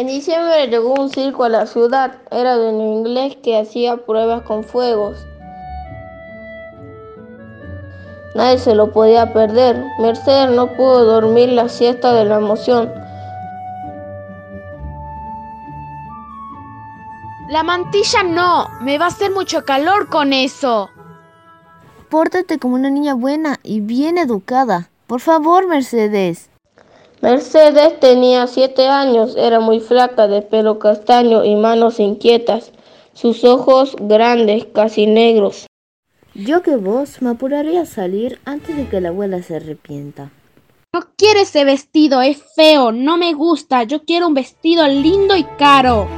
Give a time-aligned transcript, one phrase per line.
[0.00, 2.22] En diciembre llegó un circo a la ciudad.
[2.30, 5.18] Era de un inglés que hacía pruebas con fuegos.
[8.34, 9.84] Nadie se lo podía perder.
[9.98, 12.90] Mercedes no pudo dormir la siesta de la emoción.
[17.50, 20.88] La mantilla no, me va a hacer mucho calor con eso.
[22.08, 24.88] Pórtate como una niña buena y bien educada.
[25.06, 26.48] Por favor, Mercedes.
[27.22, 32.72] Mercedes tenía siete años, era muy flaca, de pelo castaño y manos inquietas,
[33.12, 35.66] sus ojos grandes, casi negros.
[36.34, 40.30] Yo que vos me apuraría a salir antes de que la abuela se arrepienta.
[40.94, 43.82] No quiero ese vestido, es feo, no me gusta.
[43.82, 46.08] Yo quiero un vestido lindo y caro.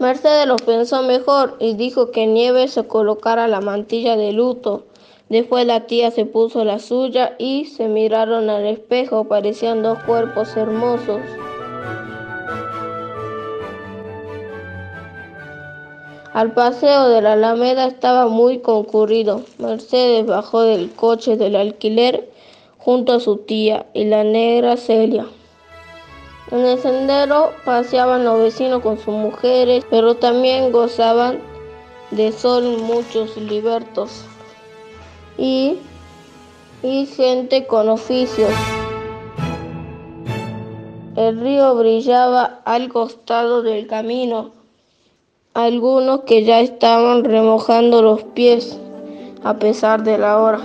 [0.00, 4.86] Mercedes lo pensó mejor y dijo que Nieves se colocara la mantilla de luto.
[5.30, 10.54] Después la tía se puso la suya y se miraron al espejo, parecían dos cuerpos
[10.56, 11.20] hermosos.
[16.34, 19.42] Al paseo de la Alameda estaba muy concurrido.
[19.58, 22.28] Mercedes bajó del coche del alquiler
[22.76, 25.26] junto a su tía y la negra Celia.
[26.50, 31.38] En el sendero paseaban los vecinos con sus mujeres, pero también gozaban
[32.10, 34.26] de sol muchos libertos
[35.38, 35.78] y,
[36.82, 38.52] y gente con oficios.
[41.16, 44.52] El río brillaba al costado del camino
[45.54, 48.76] algunos que ya estaban remojando los pies
[49.44, 50.60] a pesar de la hora.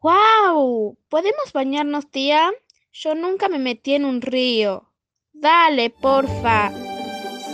[0.00, 0.96] ¡Wow!
[1.08, 2.52] ¿Podemos bañarnos, tía?
[2.92, 4.92] Yo nunca me metí en un río.
[5.32, 6.70] Dale, porfa.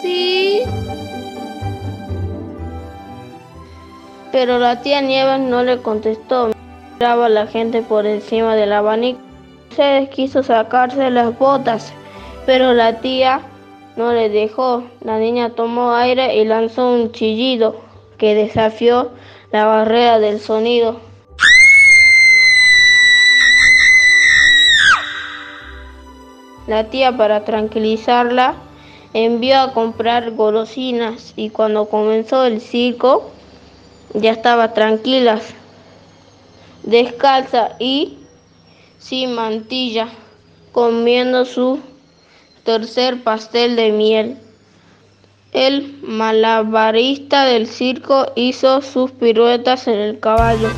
[0.02, 0.62] Sí.
[4.32, 6.50] Pero la tía Nieves no le contestó.
[6.94, 9.20] Miraba a la gente por encima del abanico.
[9.70, 11.92] Mercedes quiso sacarse las botas,
[12.44, 13.40] pero la tía
[13.96, 14.84] no le dejó.
[15.00, 17.76] La niña tomó aire y lanzó un chillido
[18.18, 19.10] que desafió
[19.52, 21.00] la barrera del sonido.
[26.66, 28.54] La tía, para tranquilizarla,
[29.14, 33.30] envió a comprar golosinas y cuando comenzó el circo
[34.14, 35.40] ya estaba tranquila,
[36.82, 38.18] descalza y
[38.98, 40.08] sin mantilla,
[40.72, 41.80] comiendo su
[42.64, 44.38] tercer pastel de miel.
[45.52, 50.68] El malabarista del circo hizo sus piruetas en el caballo.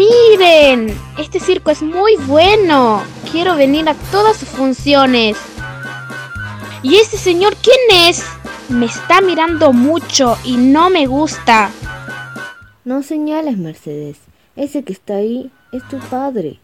[0.00, 3.02] Miren, este circo es muy bueno.
[3.30, 5.36] Quiero venir a todas sus funciones.
[6.82, 8.24] ¿Y ese señor quién es?
[8.70, 11.70] Me está mirando mucho y no me gusta.
[12.82, 14.16] No señales, Mercedes.
[14.56, 16.60] Ese que está ahí es tu padre.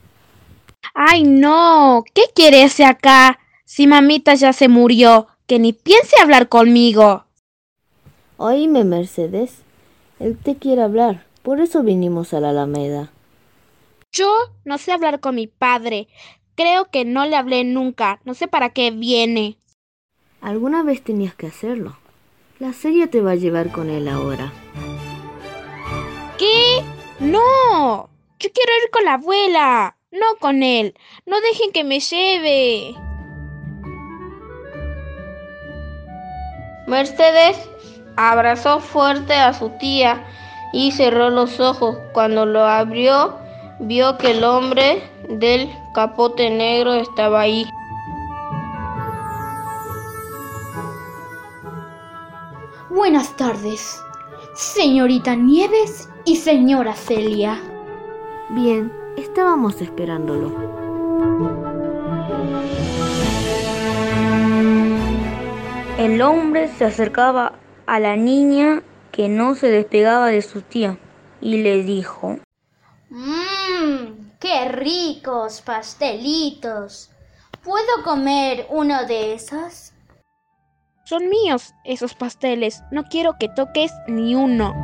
[0.95, 2.05] Ay, no.
[2.15, 3.39] ¿Qué quiere ese acá?
[3.67, 7.27] Si mamita ya se murió, que ni piense hablar conmigo.
[8.39, 9.57] Oíme, Mercedes.
[10.21, 11.27] Él te quiere hablar.
[11.43, 13.13] Por eso vinimos a la Alameda.
[14.17, 14.35] Yo
[14.65, 16.09] no sé hablar con mi padre.
[16.55, 18.19] Creo que no le hablé nunca.
[18.25, 19.59] No sé para qué viene.
[20.41, 21.99] Alguna vez tenías que hacerlo.
[22.59, 24.51] La serie te va a llevar con él ahora.
[26.39, 26.83] ¿Qué?
[27.21, 28.09] No.
[28.39, 30.95] Yo quiero ir con la abuela, no con él.
[31.27, 32.95] No dejen que me lleve.
[36.87, 37.59] Mercedes
[38.17, 40.27] abrazó fuerte a su tía
[40.73, 41.99] y cerró los ojos.
[42.15, 43.45] Cuando lo abrió,
[43.79, 47.67] vio que el hombre del capote negro estaba ahí.
[52.91, 54.01] Buenas tardes,
[54.55, 57.61] señorita Nieves y señora Celia.
[58.51, 60.53] Bien, estábamos esperándolo.
[65.99, 67.53] El hombre se acercaba
[67.87, 70.99] a la niña que no se despegaba de su tía
[71.41, 72.39] y le dijo,
[73.87, 77.11] Mmm, qué ricos pastelitos.
[77.63, 79.93] ¿Puedo comer uno de esos?
[81.05, 82.83] Son míos esos pasteles.
[82.91, 84.75] No quiero que toques ni uno.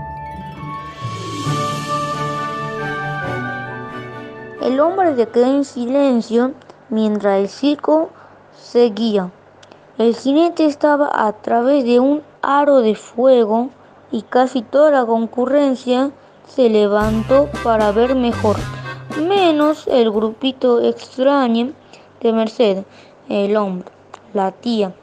[4.61, 6.55] El hombre se quedó en silencio
[6.89, 8.11] mientras el circo
[8.57, 9.33] seguía.
[9.99, 13.71] El jinete estaba a través de un aro de fuego
[14.13, 16.13] y casi toda la concurrencia
[16.47, 18.57] se levantó para ver mejor,
[19.17, 21.73] menos el grupito extraño
[22.21, 22.85] de Mercedes,
[23.29, 23.89] el hombre,
[24.35, 24.95] la tía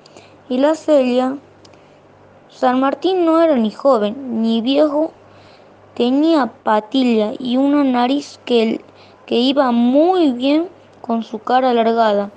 [0.50, 1.38] y la Celia
[2.60, 5.14] San Martín no era ni joven ni viejo,
[5.94, 8.82] tenía patilla y una nariz que,
[9.26, 10.68] que iba muy bien
[11.00, 12.32] con su cara alargada.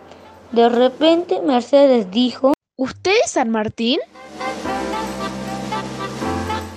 [0.52, 3.98] De repente Mercedes dijo, ¿Usted es San Martín?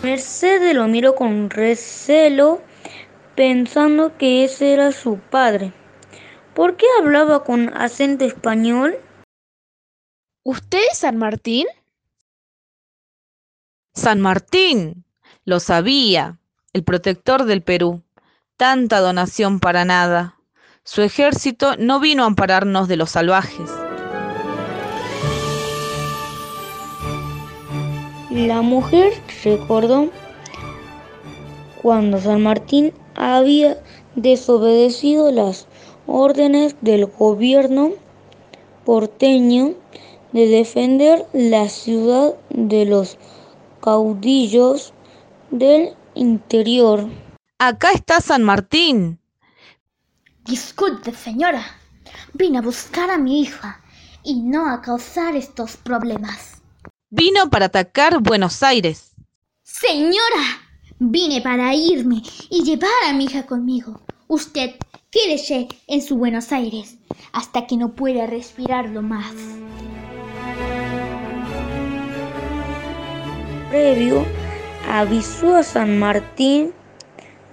[0.02, 2.62] Mercedes lo miró con recelo,
[3.36, 5.74] pensando que ese era su padre.
[6.54, 8.98] ¿Por qué hablaba con acento español?
[10.44, 11.68] ¿Usted es San Martín?
[13.94, 15.06] San Martín,
[15.44, 16.38] lo sabía,
[16.74, 18.04] el protector del Perú.
[18.58, 20.38] Tanta donación para nada.
[20.84, 23.70] Su ejército no vino a ampararnos de los salvajes.
[28.30, 30.10] La mujer recordó
[31.82, 33.82] cuando San Martín había
[34.16, 35.68] desobedecido las
[36.08, 37.92] órdenes del gobierno
[38.86, 39.74] porteño
[40.32, 43.18] de defender la ciudad de los
[43.82, 44.94] caudillos
[45.50, 47.08] del interior.
[47.58, 49.20] Acá está San Martín.
[50.46, 51.64] Disculpe, señora.
[52.34, 53.82] Vine a buscar a mi hija
[54.24, 56.62] y no a causar estos problemas.
[57.10, 59.14] Vino para atacar Buenos Aires.
[59.64, 60.65] Señora,
[61.00, 64.00] vine para irme y llevar a mi hija conmigo.
[64.28, 64.72] Usted
[65.12, 66.98] quédese en su Buenos Aires
[67.34, 69.34] hasta que no pueda respirarlo más.
[73.70, 74.26] Previo
[74.90, 76.72] avisó a San Martín,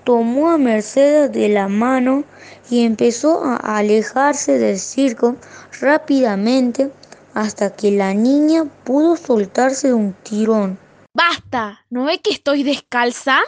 [0.04, 2.24] tomó a Mercedes de la mano
[2.70, 5.36] y empezó a alejarse del circo
[5.80, 6.92] rápidamente
[7.34, 10.78] hasta que la niña pudo soltarse de un tirón.
[11.14, 11.84] ¡Basta!
[11.90, 13.40] ¿No ve que estoy descalza?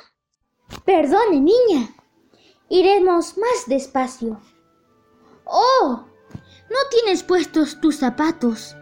[0.84, 1.94] Perdone, niña.
[2.68, 4.38] Iremos más despacio.
[5.44, 6.04] ¡Oh!
[6.70, 8.76] No tienes puestos tus zapatos.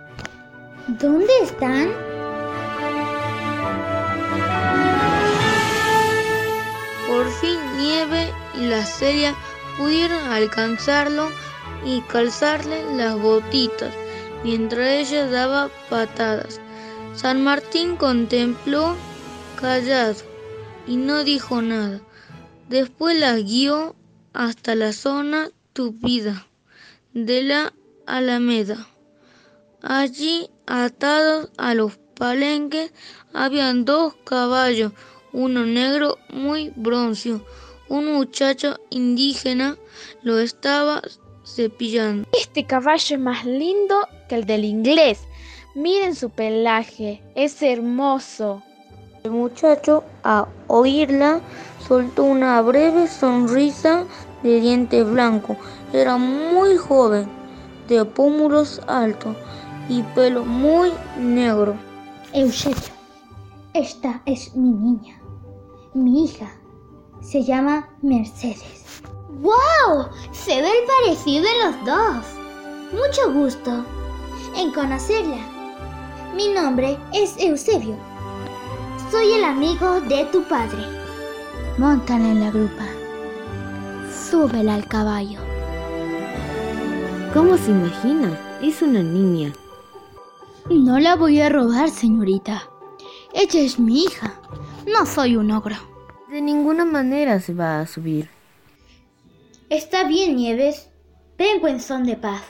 [0.89, 1.93] ¿Dónde están?
[7.07, 9.37] Por fin Nieve y la Celia
[9.79, 11.29] pudieron alcanzarlo
[11.85, 13.95] y calzarle las botitas
[14.43, 16.62] mientras ella daba patadas.
[17.15, 18.97] San Martín contempló
[19.61, 20.17] callado
[20.87, 22.01] y no dijo nada.
[22.69, 23.95] Después la guió
[24.33, 26.47] hasta la zona tupida
[27.13, 27.75] de la
[28.07, 28.87] Alameda.
[29.83, 32.93] Allí, atados a los palenques,
[33.33, 34.93] habían dos caballos,
[35.33, 37.45] uno negro muy broncio.
[37.89, 39.77] Un muchacho indígena
[40.23, 41.03] lo estaba
[41.45, 42.27] cepillando.
[42.33, 45.21] Este caballo es más lindo que el del inglés.
[45.75, 48.63] Miren su pelaje, es hermoso.
[49.25, 51.41] El muchacho, a oírla,
[51.89, 54.05] soltó una breve sonrisa
[54.43, 55.57] de diente blanco.
[55.95, 57.27] Era muy joven,
[57.89, 59.35] de pómulos altos
[59.89, 61.75] y pelo muy negro.
[62.35, 62.93] Eusebio,
[63.73, 65.23] esta es mi niña,
[65.95, 66.53] mi hija.
[67.23, 69.01] Se llama Mercedes.
[69.41, 70.09] ¡Wow!
[70.33, 72.27] Se ve el parecido en los dos.
[72.93, 73.87] Mucho gusto
[74.55, 75.62] en conocerla.
[76.35, 77.95] Mi nombre es Eusebio.
[79.11, 80.83] Soy el amigo de tu padre.
[81.77, 82.87] Móntala en la grupa.
[84.11, 85.39] Súbela al caballo.
[87.35, 88.59] ¿Cómo se imagina?
[88.63, 89.53] Es una niña.
[90.71, 92.63] No la voy a robar, señorita.
[93.35, 94.41] Ella es mi hija.
[94.87, 95.77] No soy un ogro.
[96.31, 98.31] De ninguna manera se va a subir.
[99.69, 100.89] Está bien, Nieves.
[101.37, 102.43] Vengo en son de paz.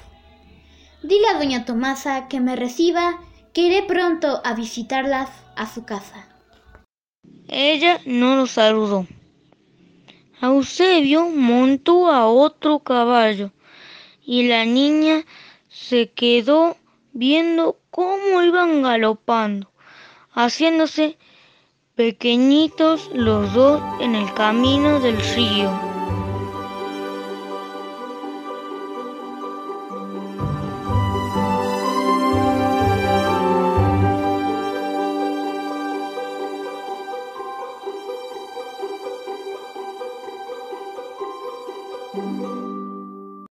[1.03, 3.19] Dile a doña Tomasa que me reciba,
[3.53, 6.29] que iré pronto a visitarlas a su casa.
[7.49, 9.07] Ella no lo saludó.
[10.41, 13.53] Eusebio montó a otro caballo
[14.25, 15.25] y la niña
[15.69, 16.77] se quedó
[17.13, 19.71] viendo cómo iban galopando,
[20.33, 21.19] haciéndose
[21.95, 25.92] pequeñitos los dos en el camino del río.